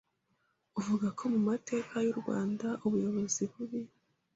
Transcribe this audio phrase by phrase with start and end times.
[0.79, 3.81] avuga ko mu mateka y’u Rwanda ubuyobozi bubi